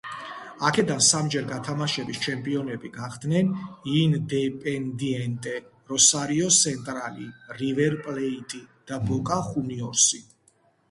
[0.67, 3.51] აქედან სამჯერ გათამაშების ჩემპიონები გახდნენ
[3.99, 5.53] „ინდეპენდიენტე“,
[5.91, 7.27] „როსარიო სენტრალი“,
[7.59, 10.23] „რივერ პლეიტი“ და „ბოკა ხუნიორსი“.